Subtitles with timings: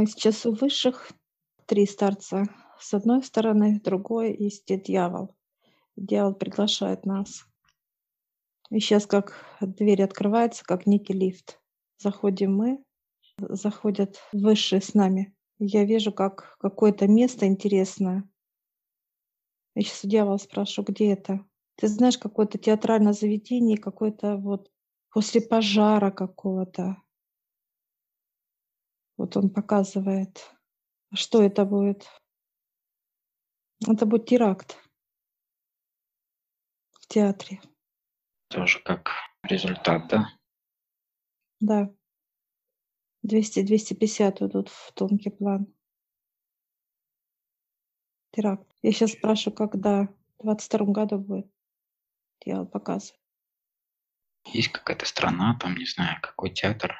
[0.00, 1.12] Мы сейчас у высших,
[1.66, 2.44] три старца
[2.78, 5.36] с одной стороны, другой есть дьявол.
[5.94, 7.44] Дьявол приглашает нас.
[8.70, 11.60] И сейчас как дверь открывается, как некий лифт.
[11.98, 12.82] Заходим мы,
[13.36, 15.36] заходят высшие с нами.
[15.58, 18.26] Я вижу, как какое-то место интересное.
[19.74, 21.44] Я сейчас у дьявола спрашиваю, где это?
[21.74, 24.70] Ты знаешь, какое-то театральное заведение, какое-то вот
[25.10, 26.96] после пожара какого-то.
[29.20, 30.50] Вот он показывает.
[31.12, 32.08] Что это будет?
[33.86, 34.78] Это будет теракт
[36.92, 37.60] в театре.
[38.48, 39.10] Тоже как
[39.42, 40.32] результат, да?
[41.60, 41.94] Да.
[43.26, 45.66] 200-250 идут в тонкий план.
[48.30, 48.74] Теракт.
[48.80, 50.08] Я сейчас спрашиваю, когда?
[50.38, 51.52] В 22 году будет.
[52.46, 53.20] Я показываю.
[54.46, 56.96] Есть какая-то страна, там, не знаю, какой театр?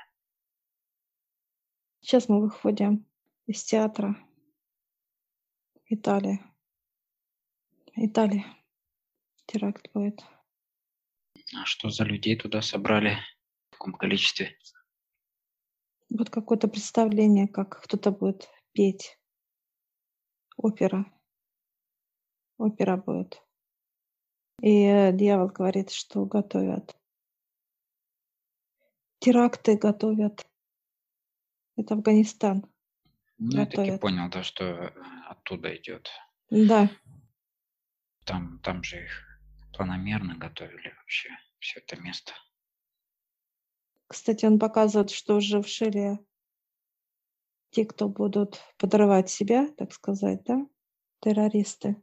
[2.01, 3.07] Сейчас мы выходим
[3.47, 4.17] из театра.
[5.87, 6.41] Италия.
[7.95, 8.47] Италия.
[9.47, 10.25] Теракт будет.
[11.55, 13.19] А что за людей туда собрали
[13.69, 14.57] в таком количестве?
[16.09, 19.19] Вот какое-то представление, как кто-то будет петь.
[20.57, 21.05] Опера.
[22.57, 23.43] Опера будет.
[24.61, 26.97] И э, дьявол говорит, что готовят.
[29.19, 30.50] Теракты готовят.
[31.81, 32.67] Это Афганистан.
[33.39, 34.93] Ну, я таки понял, да, что э,
[35.29, 36.11] оттуда идет.
[36.51, 36.91] Да.
[38.25, 39.41] Там, там же их
[39.73, 42.33] планомерно готовили вообще все это место.
[44.09, 46.19] Кстати, он показывает, что уже в Шиле
[47.71, 50.67] те, кто будут подрывать себя, так сказать, да,
[51.21, 51.97] террористы.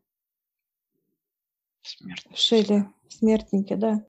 [1.83, 2.33] Смертники.
[2.35, 4.03] В Шиле, смертники, да.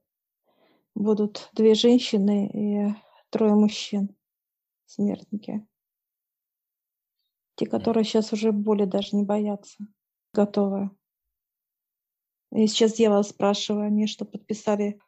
[0.95, 2.95] Будут две женщины и
[3.29, 4.17] трое мужчин,
[4.89, 5.67] смертники.
[7.56, 9.84] Те, которые сейчас уже боли даже не боятся,
[10.33, 10.91] готовы.
[12.53, 15.00] И сейчас вас спрашиваю, они что, подписали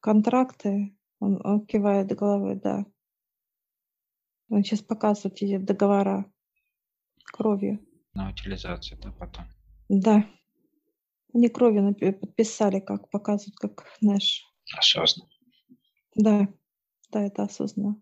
[0.00, 0.96] контракты?
[1.18, 2.86] Он, он кивает головой, да.
[4.48, 6.32] Он сейчас показывает эти договора
[7.24, 7.84] кровью.
[8.14, 9.44] На утилизацию, да, потом?
[9.88, 10.24] Да.
[11.34, 14.44] Они кровью подписали, как показывают, как наш.
[14.76, 15.30] Осознанно.
[16.14, 16.48] Да,
[17.10, 18.00] да, это осознанно.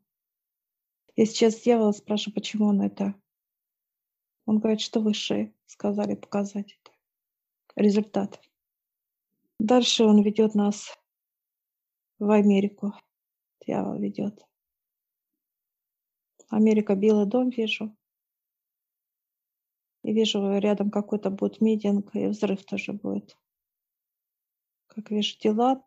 [1.17, 3.15] Я сейчас дьявола спрашиваю, почему он это.
[4.47, 6.93] Он говорит, что высшие сказали показать это
[7.77, 8.41] результат.
[9.59, 10.99] Дальше он ведет нас
[12.19, 12.93] в Америку.
[13.65, 14.45] Дьявол ведет.
[16.49, 17.97] Америка, Белый дом вижу.
[20.03, 23.39] И вижу, рядом какой-то будет митинг, и взрыв тоже будет.
[24.89, 25.83] Как вижу, дела,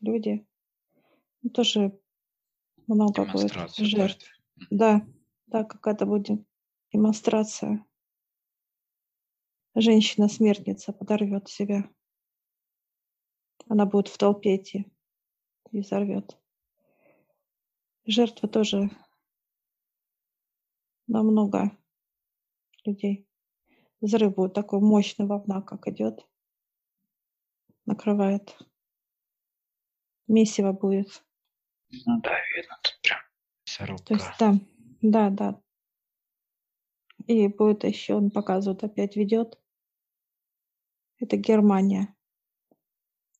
[0.00, 0.46] люди.
[1.42, 2.01] Ну, тоже
[2.94, 4.26] много будет жертв.
[4.70, 5.06] Да,
[5.46, 6.46] да, какая-то будет
[6.92, 7.84] демонстрация
[9.74, 11.88] женщина-смертница подорвет себя.
[13.68, 14.92] Она будет в толпе идти
[15.70, 16.38] и взорвет.
[18.04, 18.90] Жертва тоже
[21.06, 21.76] намного
[22.84, 23.28] людей.
[24.00, 26.26] Взрыв будет такой мощный волна, как идет.
[27.86, 28.58] Накрывает.
[30.26, 31.24] Месиво будет.
[31.92, 33.20] Ну да, видно, тут прям
[33.66, 34.04] мясорубка.
[34.06, 34.66] То есть там,
[35.02, 35.62] да, да.
[37.26, 39.58] И будет еще, он показывает, опять ведет
[41.22, 42.16] это Германия.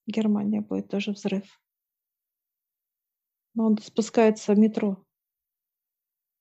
[0.07, 1.61] Германия будет тоже взрыв.
[3.55, 5.05] Но он спускается в метро,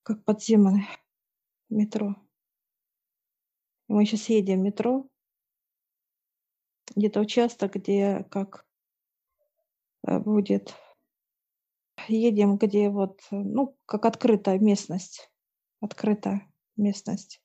[0.03, 0.85] как подземное
[1.69, 2.15] метро.
[3.87, 5.09] И мы сейчас едем в метро,
[6.95, 8.67] где-то участок, где как
[10.07, 10.75] э, будет
[12.07, 15.31] едем, где вот, ну, как открытая местность,
[15.79, 17.41] открытая местность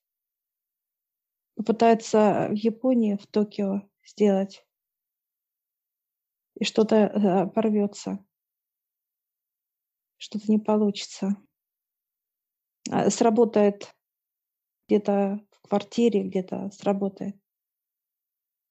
[1.56, 4.64] попытается в Японии, в Токио сделать,
[6.54, 8.24] и что-то э, порвется,
[10.18, 11.36] что-то не получится.
[12.90, 13.94] А, сработает
[14.86, 17.36] где-то в квартире, где-то сработает.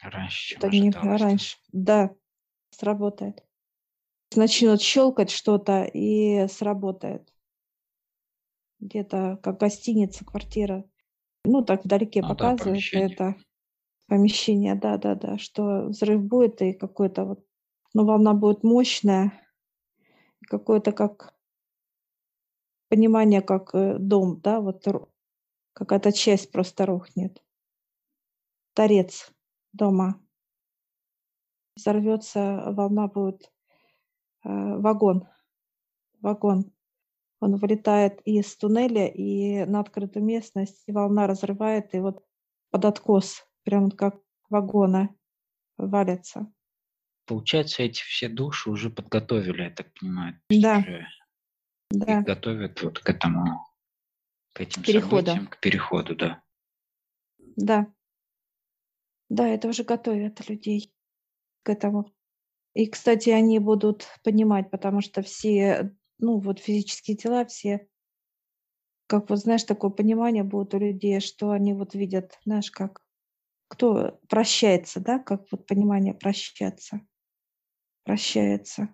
[0.01, 1.57] Раньше, чем не, раньше.
[1.71, 2.15] Да,
[2.69, 3.44] сработает.
[4.33, 7.31] Начнет щелкать что-то и сработает.
[8.79, 10.85] Где-то как гостиница, квартира
[11.45, 13.13] ну, так вдалеке Ну да, показывает помещение.
[13.13, 13.35] это
[14.07, 17.45] помещение, да-да-да, что взрыв будет и какой-то вот,
[17.93, 19.31] ну, волна будет мощная,
[20.41, 21.33] какое-то как
[22.89, 24.85] понимание, как э, дом, да, вот
[25.73, 27.43] какая-то часть просто рухнет.
[28.73, 29.31] Торец
[29.73, 30.21] дома.
[31.75, 33.51] Взорвется, волна будет,
[34.45, 35.27] вагон,
[36.21, 36.71] вагон.
[37.39, 42.23] Он вылетает из туннеля и на открытую местность, и волна разрывает, и вот
[42.71, 44.15] под откос, прям как
[44.49, 45.09] вагоны
[45.77, 46.51] валятся.
[47.27, 50.39] Получается, эти все души уже подготовили, я так понимаю.
[50.49, 51.07] Да, Уже
[51.91, 53.65] да, их готовят вот к этому,
[54.53, 55.25] к этим перехода.
[55.25, 56.43] событиям, к переходу, да.
[57.57, 57.87] Да,
[59.29, 60.93] да, это уже готовят людей
[61.63, 62.13] к этому.
[62.75, 67.87] И, кстати, они будут понимать, потому что все, ну, вот физические тела, все,
[69.07, 73.01] как вот, знаешь, такое понимание будет у людей, что они вот видят, знаешь, как
[73.67, 77.01] кто прощается, да, как вот понимание прощаться,
[78.03, 78.93] прощается.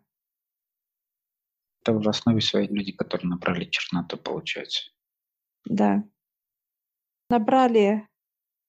[1.82, 4.92] Это в основе своей люди, которые набрали черноту, получается.
[5.66, 6.04] Да.
[7.30, 8.08] Набрали,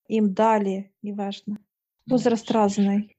[0.08, 1.58] им дали, неважно.
[2.06, 3.16] Возраст разный,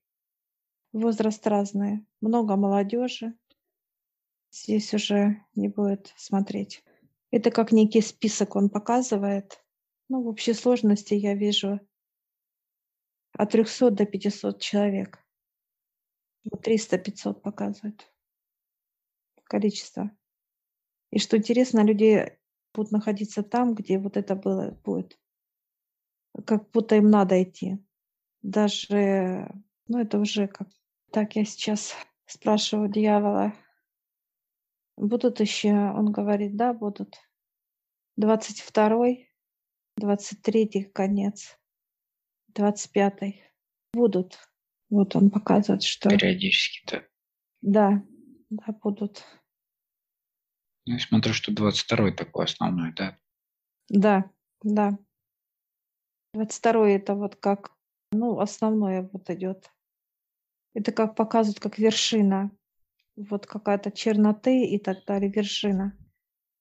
[0.93, 2.05] возраст разный.
[2.21, 3.33] Много молодежи.
[4.51, 6.83] Здесь уже не будет смотреть.
[7.31, 9.63] Это как некий список он показывает.
[10.07, 11.79] Ну, в общей сложности я вижу
[13.33, 15.19] от 300 до 500 человек.
[16.49, 18.11] Вот 300-500 показывает
[19.45, 20.11] количество.
[21.11, 22.37] И что интересно, люди
[22.73, 25.19] будут находиться там, где вот это было, будет.
[26.45, 27.77] Как будто им надо идти.
[28.41, 29.51] Даже,
[29.87, 30.67] ну это уже как...
[31.13, 31.95] Так, я сейчас
[32.25, 33.53] спрашиваю дьявола.
[34.97, 37.19] Будут еще, он говорит, да, будут.
[38.19, 39.29] 22-й,
[40.01, 41.59] 23-й конец,
[42.57, 43.43] 25-й.
[43.93, 44.39] Будут.
[44.89, 47.03] Вот он показывает, что Периодически, да.
[47.61, 48.03] да,
[48.49, 49.23] да, будут.
[50.87, 53.19] Ну, я смотрю, что 22-й такой основной, да.
[53.87, 54.31] Да,
[54.63, 54.97] да.
[56.35, 57.71] 22-й это вот как,
[58.11, 59.72] ну, основное вот идет.
[60.73, 62.51] Это как показывают, как вершина.
[63.15, 65.97] Вот какая-то черноты и так далее, вершина.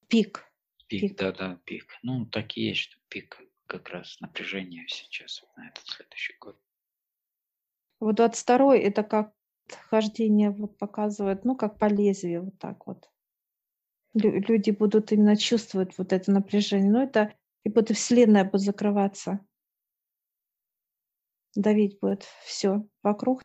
[0.08, 0.44] Пик.
[0.86, 1.18] Пик, Пик.
[1.18, 1.86] да, да, пик.
[2.02, 6.60] Ну, так и есть, что пик как раз напряжение сейчас вот на этот следующий год.
[8.00, 9.32] Вот 22 это как
[9.88, 13.08] хождение вот показывает, ну, как по лезвию, вот так вот.
[14.12, 16.90] Лю- люди будут именно чувствовать вот это напряжение.
[16.90, 19.40] Но это и будто вселенная будет закрываться.
[21.54, 23.42] Давить будет все вокруг.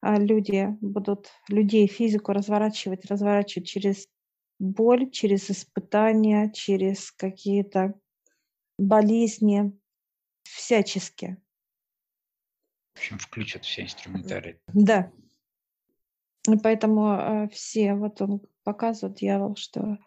[0.00, 4.08] А люди будут людей, физику разворачивать, разворачивать через
[4.58, 7.94] боль, через испытания, через какие-то
[8.78, 9.72] болезни,
[10.44, 11.36] всячески.
[12.94, 14.60] В общем, включат все инструментарии.
[14.68, 15.12] Да.
[16.48, 19.98] И поэтому э, все, вот он показывает, дьявол, что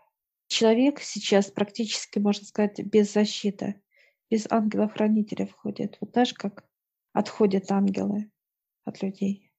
[0.47, 3.81] человек сейчас практически, можно сказать, без защиты,
[4.29, 5.97] без ангела-хранителя входит.
[6.01, 6.65] Вот знаешь, как
[7.13, 8.31] отходят ангелы
[8.83, 9.50] от людей.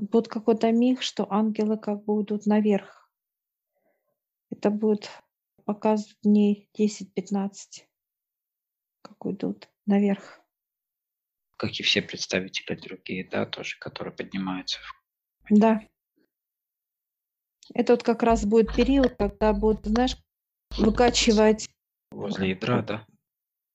[0.00, 3.10] Будет какой-то миг, что ангелы как бы идут наверх.
[4.50, 5.10] Это будет
[5.64, 7.84] показывать дней 10-15,
[9.02, 10.40] как уйдут наверх.
[11.56, 14.78] Как и все представители другие, да, тоже, которые поднимаются.
[15.50, 15.82] Да.
[17.74, 20.16] Это вот как раз будет период, когда будут, знаешь,
[20.78, 21.68] выкачивать,
[22.12, 23.06] Возле ядра, да.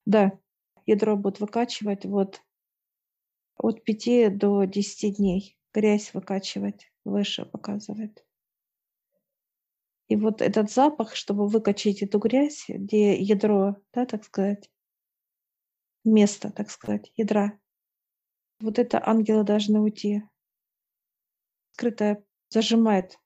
[0.05, 0.39] да,
[0.85, 2.41] ядро будет выкачивать вот
[3.57, 5.57] от 5 до 10 дней.
[5.73, 8.25] Грязь выкачивать выше показывает.
[10.07, 14.69] И вот этот запах, чтобы выкачать эту грязь, где ядро, да, так сказать,
[16.03, 17.59] место, так сказать, ядра,
[18.59, 20.23] вот это ангелы должны уйти.
[21.71, 23.17] Скрытое зажимает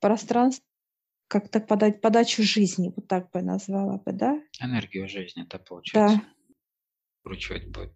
[0.00, 0.66] пространство,
[1.28, 4.42] как-то подать подачу жизни, вот так бы назвала бы, да?
[4.60, 6.16] Энергию жизни, да, получается.
[6.18, 6.24] Да,
[7.20, 7.92] Вкручивать будет.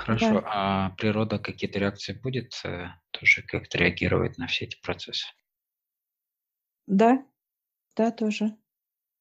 [0.00, 5.26] Хорошо, да, а природа какие-то реакции будет э, тоже как-то реагировать на все эти процессы?
[6.86, 7.24] да,
[7.96, 8.56] да, тоже.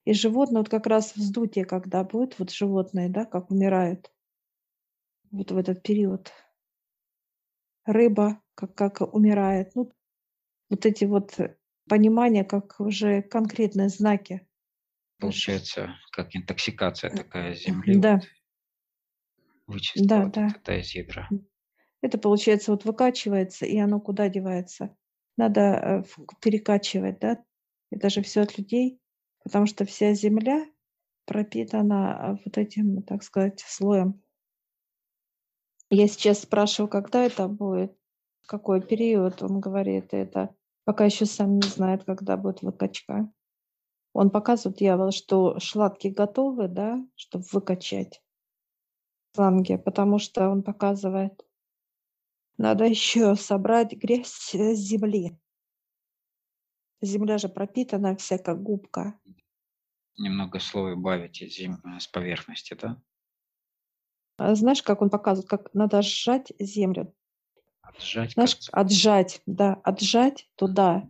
[0.05, 4.11] И животные, вот как раз вздутие, когда будет, вот животные, да, как умирают,
[5.31, 6.31] вот в этот период.
[7.85, 9.75] Рыба, как, как умирает.
[9.75, 9.91] Ну,
[10.69, 11.57] вот эти вот э,
[11.87, 14.47] понимания, как уже конкретные знаки.
[15.19, 18.23] Получается, как интоксикация такая земли, Да, вот,
[19.95, 20.47] да, вот да.
[20.47, 21.29] это, из ядра.
[22.01, 24.95] Это получается вот выкачивается, и оно куда девается?
[25.37, 26.03] Надо э,
[26.41, 27.43] перекачивать, да?
[27.91, 28.99] Это же все от людей,
[29.43, 30.65] потому что вся земля
[31.25, 34.21] пропитана а, вот этим, так сказать, слоем.
[35.89, 37.95] Я сейчас спрашиваю, когда это будет,
[38.45, 43.31] какой период, он говорит, это пока еще сам не знает, когда будет выкачка.
[44.13, 48.21] Он показывает, дьявол, что шлатки готовы, да, чтобы выкачать
[49.33, 51.45] шланги, потому что он показывает,
[52.57, 55.37] надо еще собрать грязь с земли.
[57.01, 59.19] Земля же пропитана вся как губка.
[60.17, 61.81] Немного слой убавите зем...
[61.99, 63.01] с поверхности, да?
[64.37, 67.13] А знаешь, как он показывает, как надо сжать землю.
[67.81, 71.09] Отжать Знаешь, как отжать, да, отжать туда.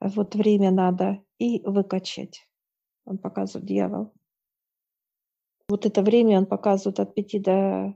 [0.00, 2.48] Вот время надо и выкачать.
[3.04, 4.14] Он показывает дьявол.
[5.70, 7.94] Вот это время он показывает от 5 до,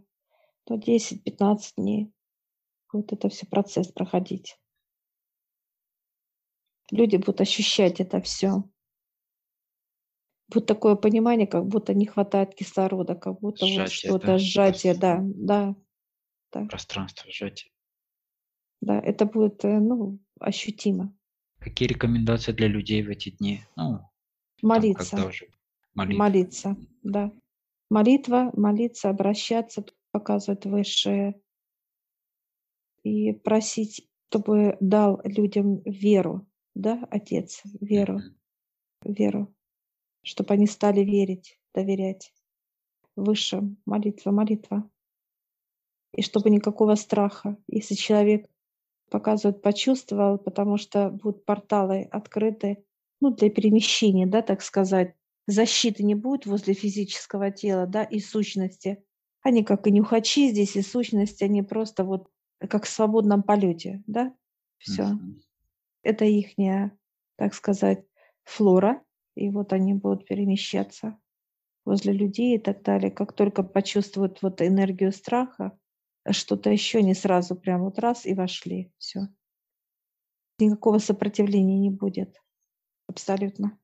[0.67, 2.13] до 10-15 дней.
[2.93, 4.57] Вот это все процесс проходить.
[6.93, 8.63] Люди будут ощущать это все.
[10.47, 14.39] Будет такое понимание, как будто не хватает кислорода, как будто вот сжатие, что-то да?
[14.39, 15.75] сжатие, да, да,
[16.53, 17.73] да, Пространство сжатия.
[18.83, 19.01] да.
[19.01, 21.13] Это будет, э, ну, ощутимо.
[21.59, 23.65] Какие рекомендации для людей в эти дни?
[23.75, 24.11] Ну, там,
[24.63, 25.11] Молиться.
[25.11, 25.49] когда уже
[25.95, 26.19] молитва.
[26.23, 27.33] Молиться, да.
[27.91, 31.41] Молитва, молиться, обращаться, показывает высшее.
[33.03, 38.21] И просить, чтобы дал людям веру, да, Отец, веру,
[39.05, 39.55] веру,
[40.23, 42.33] чтобы они стали верить, доверять
[43.17, 43.77] высшим.
[43.85, 44.91] Молитва, молитва.
[46.13, 47.57] И чтобы никакого страха.
[47.67, 48.49] Если человек
[49.11, 52.85] показывает, почувствовал, потому что будут порталы открыты,
[53.21, 55.15] ну, для перемещения, да, так сказать.
[55.47, 59.05] Защиты не будет возле физического тела, да, и сущности.
[59.43, 62.31] Они как и нюхачи здесь, и сущности, они просто вот
[62.69, 64.35] как в свободном полете, да,
[64.79, 65.05] все.
[65.05, 65.43] Мгм.
[66.03, 66.97] Это ихняя,
[67.37, 68.05] так сказать,
[68.45, 69.03] флора,
[69.35, 71.19] и вот они будут перемещаться
[71.85, 73.11] возле людей и так далее.
[73.11, 75.79] Как только почувствуют вот энергию страха,
[76.31, 79.29] что-то еще не сразу прям вот раз и вошли, все.
[80.59, 82.41] Никакого сопротивления не будет,
[83.09, 83.79] абсолютно.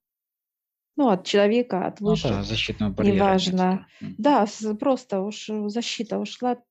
[0.97, 3.87] Ну, от человека, от Ну да, защитного барьера неважно.
[4.01, 4.47] да.
[4.79, 6.63] Просто уж э, защита ушла,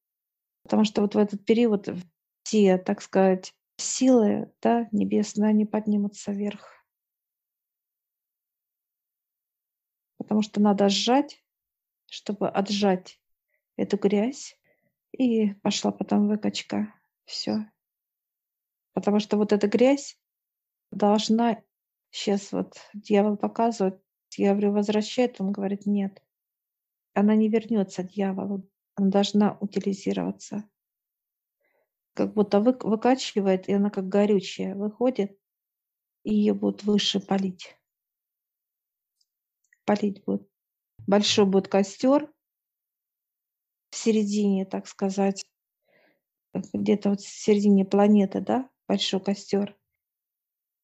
[0.63, 1.89] потому что вот в этот период
[2.43, 6.85] все, так сказать, силы, да, небесные, они поднимутся вверх.
[10.17, 11.43] Потому что надо сжать,
[12.07, 13.19] чтобы отжать
[13.77, 14.59] эту грязь,
[15.17, 16.93] и пошла потом выкачка.
[17.25, 17.65] Все.
[18.93, 20.19] Потому что вот эта грязь
[20.91, 21.63] должна,
[22.11, 24.01] сейчас вот дьявол показывает,
[24.43, 26.23] я говорю, возвращает, он говорит, нет,
[27.13, 30.69] она не вернется дьяволу, она должна утилизироваться.
[32.13, 35.37] Как будто вы, выкачивает, и она как горючая выходит,
[36.23, 37.77] и ее будут выше полить.
[39.85, 40.47] Полить будет.
[41.07, 42.31] Большой будет костер
[43.89, 45.45] в середине, так сказать,
[46.53, 49.77] э, где-то вот в середине планеты, да, большой костер.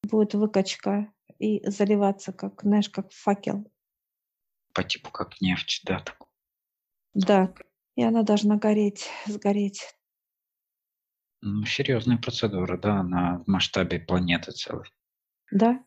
[0.03, 3.71] Будет выкачка и заливаться, как, знаешь, как факел.
[4.73, 5.99] По типу как нефть, да.
[5.99, 6.17] так.
[7.13, 7.53] Да,
[7.95, 9.95] и она должна гореть, сгореть.
[11.41, 14.89] Ну, серьезная процедура, да, на в масштабе планеты целой.
[15.51, 15.85] Да,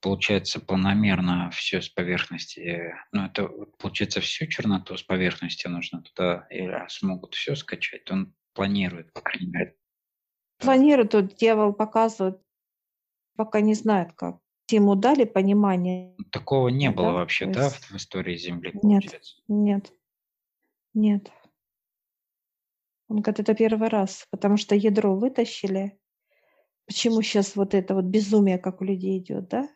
[0.00, 2.94] Получается, планомерно все с поверхности.
[3.12, 8.34] Ну, это получается всю черноту с поверхности нужно туда, и раз могут все скачать, он
[8.54, 9.76] планирует, по крайней мере.
[10.58, 12.40] планирует, тут дьявол показывает,
[13.36, 14.38] пока не знает как.
[14.70, 16.14] Ему дали понимание.
[16.30, 19.02] Такого не Да, было вообще, то да, есть- в истории Земли, Нет.
[19.02, 19.42] получается.
[19.48, 19.92] Нет,
[20.94, 21.30] нет.
[23.08, 25.98] Он говорит, это первый раз, потому что ядро вытащили.
[26.86, 29.68] Почему сейчас вот это вот безумие, как у людей идет, да?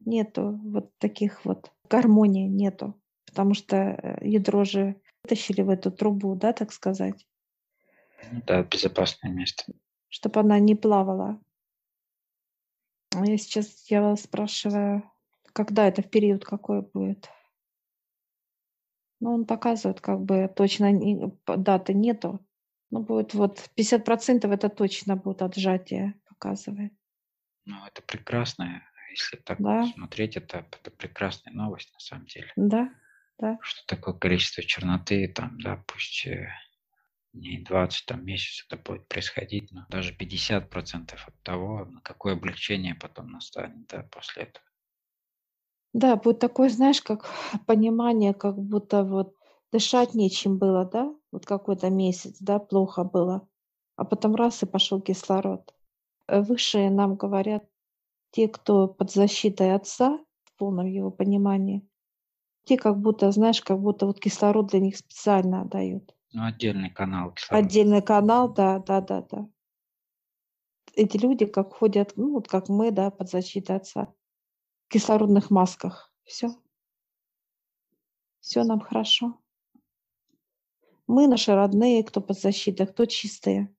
[0.00, 6.34] Нету вот таких вот гармонии нету, потому что э, ядро же вытащили в эту трубу,
[6.34, 7.26] да, так сказать,
[8.32, 9.72] Ну Да, безопасное место.
[10.08, 11.40] чтобы она не плавала.
[13.14, 15.10] А Я сейчас я вас спрашиваю,
[15.52, 17.28] когда это в период какой будет?
[19.20, 22.44] Ну, он показывает, как бы точно не- даты нету.
[22.90, 26.92] Ну, будет вот 50% это точно будет отжатие, показывает.
[27.64, 28.82] Ну, это прекрасно.
[29.10, 29.84] Если так Да.
[29.84, 32.52] смотреть, это, это прекрасная новость на самом деле.
[32.56, 32.90] Да,
[33.38, 36.26] да, Что такое количество черноты, там, да, пусть
[37.34, 42.94] не 20, там, месяц это будет происходить, но даже 50% от того, на какое облегчение
[42.94, 44.64] потом настанет, да, после этого.
[45.92, 47.26] да, будет такое, знаешь, как
[47.66, 49.34] понимание, как будто вот
[49.72, 53.48] дышать нечем было, да, вот какой-то месяц, да, плохо было,
[53.96, 55.74] а потом раз и пошел кислород.
[56.28, 57.64] Э, Высшие нам говорят,
[58.32, 61.88] те, кто под защитой Отца, в полном его понимании,
[62.64, 66.13] те как будто, знаешь, как будто вот кислород для них специально дают.
[66.34, 67.64] Ну, отдельный канал кислорода.
[67.64, 69.48] Отдельный канал, да, да, да, да.
[70.94, 74.12] Эти люди как ходят, ну вот как мы, да, под защитой Отца,
[74.86, 76.12] в кислородных масках.
[76.24, 76.48] Все.
[78.40, 79.40] Все нам хорошо.
[81.06, 83.72] Мы, наши родные, кто под защитой, кто чистые.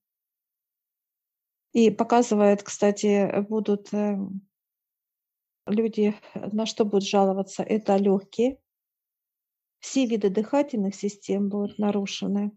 [1.72, 4.48] И показывает, кстати, будут эм,
[5.66, 8.58] люди, на что будут жаловаться, это легкие.
[9.80, 12.52] Все виды дыхательных систем будут нарушены.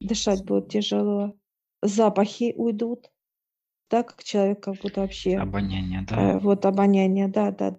[0.00, 1.34] Дышать будет тяжело.
[1.82, 3.10] Запахи уйдут.
[3.90, 5.36] Да, как человек как будто вообще...
[5.36, 6.34] Обоняние, да.
[6.34, 7.78] Э, вот обоняние, да, да.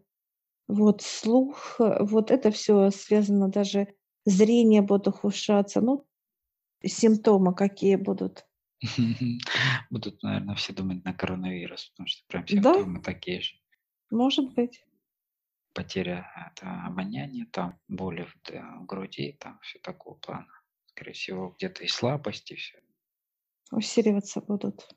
[0.68, 3.88] Вот слух, э, вот это все связано даже
[4.26, 5.82] зрение будет ухудшаться.
[5.82, 6.06] Ну,
[6.84, 8.46] симптомы какие будут.
[9.92, 13.52] Будут, наверное, все думать на коронавирус, потому что прям Да, симптомы такие же.
[14.10, 14.84] может быть.
[15.74, 20.48] Потеря это обоняния, там боли в, в груди, там все такого плана.
[20.88, 22.78] Скорее всего, где-то и слабость, и все.
[23.72, 24.90] Усиливаться будут.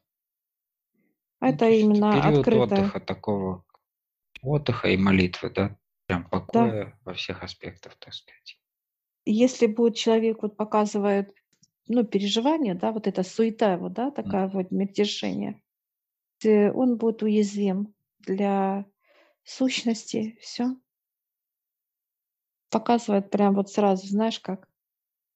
[1.40, 2.78] Ну, это именно период открытое.
[2.80, 3.64] отдыха такого,
[4.42, 5.76] отдыха и молитвы, да,
[6.06, 6.28] прям Да.
[6.30, 8.58] покоя во всех аспектах, так сказать.
[9.26, 11.34] Если будет человек, вот показывает,
[11.86, 15.62] ну, переживание, да, вот эта суета его, да, такая вот мельтешение,
[16.42, 18.86] э, он будет уязвим для
[19.44, 20.76] сущности, все.
[22.70, 24.68] Показывает прям вот сразу, знаешь, как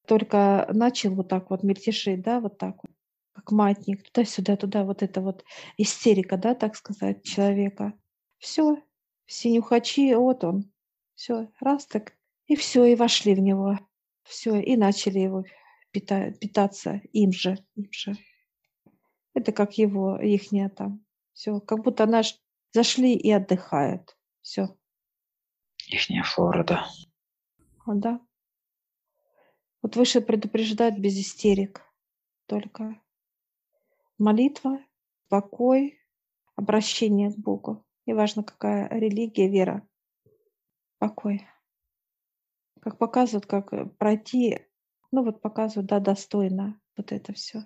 [0.07, 2.93] только начал вот так вот мельтешить, да, вот так вот,
[3.33, 5.45] как маятник, туда-сюда, туда, вот это вот
[5.77, 7.93] истерика, да, так сказать, человека.
[8.38, 8.83] Все,
[9.27, 10.73] все нюхачи, вот он,
[11.15, 12.15] все, раз так,
[12.47, 13.79] и все, и вошли в него,
[14.23, 15.45] все, и начали его
[15.93, 18.17] пита- питаться им же, им же.
[19.35, 22.41] Это как его, ихняя там, все, как будто наш
[22.79, 24.79] зашли и отдыхают, все,
[25.89, 26.89] Ихняя флора, да.
[27.87, 28.21] да.
[29.83, 31.83] Вот выше предупреждает без истерик
[32.47, 33.03] только.
[34.17, 34.79] Молитва,
[35.29, 35.99] покой,
[36.55, 37.85] обращение к Богу.
[38.07, 39.89] Неважно, какая религия, вера,
[40.99, 41.49] покой.
[42.81, 44.61] Как показывают, как э, пройти,
[45.11, 47.65] ну вот показывают, да, достойно вот это все.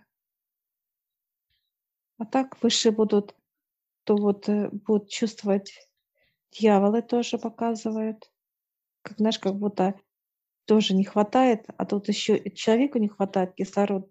[2.18, 3.34] А так выше будут,
[4.04, 5.74] то вот э, будут чувствовать
[6.52, 8.32] дьяволы тоже показывают.
[9.02, 9.96] Как, знаешь, как будто
[10.66, 14.10] тоже не хватает, а тут еще и человеку не хватает кислород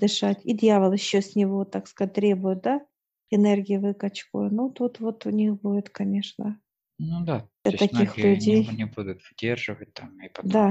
[0.00, 2.86] дышать, и дьявол еще с него, так сказать, требует, да,
[3.30, 4.42] энергии выкачку.
[4.50, 6.60] Ну, тут вот у них будет, конечно,
[6.98, 8.68] Ну да, для то есть таких людей.
[8.72, 10.66] не будут выдерживать там, и потом Да,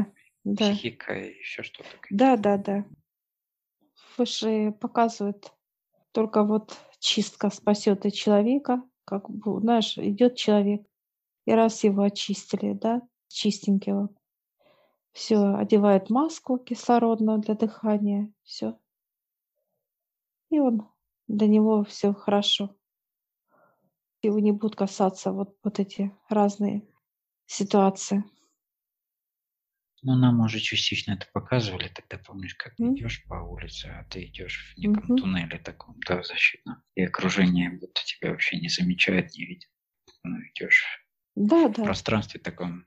[0.45, 1.97] да, психика и еще что-то.
[2.09, 2.85] да, да, да.
[4.17, 5.51] Выше показывает
[6.13, 10.85] только вот чистка спасет и человека, как бы, знаешь, идет человек,
[11.45, 14.09] и раз его очистили, да, чистенького,
[15.11, 18.77] все, одевает маску кислородную для дыхания, все,
[20.49, 20.87] и он
[21.27, 22.75] для него все хорошо.
[24.21, 26.87] Его не будут касаться вот, вот эти разные
[27.45, 28.23] ситуации.
[30.05, 32.93] Ну, нам уже частично это показывали, тогда помнишь, как М.
[32.97, 35.15] идешь по улице, а ты идешь в неком Мгм.
[35.15, 39.69] туннеле таком, да, защитном, и окружение будто тебя вообще не замечает, не видит.
[40.23, 40.85] Ну, идешь
[41.51, 42.85] Да, в да, пространстве таком,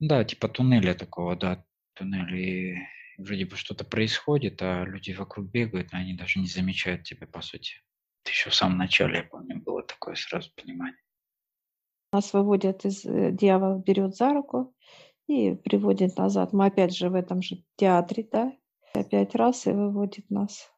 [0.00, 2.76] да, типа туннеля такого, да, туннель, и
[3.18, 7.42] вроде бы что-то происходит, а люди вокруг бегают, но они даже не замечают тебя, по
[7.42, 7.82] сути.
[8.24, 11.00] Это еще в самом начале, я помню, было такое сразу понимание.
[12.12, 14.74] нас выводят из э, дьявол берет за руку
[15.26, 16.52] и приводит назад.
[16.52, 18.52] Мы опять же в этом же театре, да,
[18.94, 20.70] опять раз и выводит нас.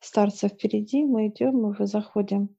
[0.00, 2.56] Старца впереди, мы идем, мы заходим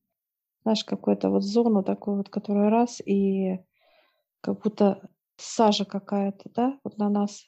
[0.62, 3.60] в наш какую-то вот зону такую вот, которая раз и
[4.42, 7.46] как будто сажа какая-то, да, вот на нас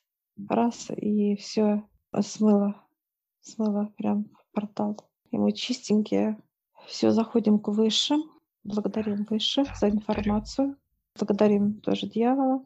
[0.50, 1.84] раз и все
[2.22, 2.76] смыло,
[3.42, 4.98] смыло прям в портал.
[5.32, 6.40] И мы чистенькие,
[6.88, 8.24] все заходим к высшим,
[8.64, 10.78] благодарим высших за информацию,
[11.18, 12.66] благодарим тоже дьявола.